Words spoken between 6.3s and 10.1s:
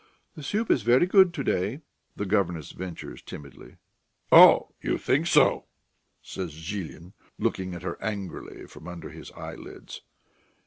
Zhilin, looking at her angrily from under his eyelids.